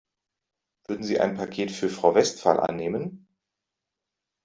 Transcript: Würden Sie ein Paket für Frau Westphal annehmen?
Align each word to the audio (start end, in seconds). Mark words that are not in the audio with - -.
Würden 0.87 1.03
Sie 1.03 1.19
ein 1.19 1.35
Paket 1.35 1.69
für 1.69 1.87
Frau 1.87 2.15
Westphal 2.15 2.59
annehmen? 2.59 3.27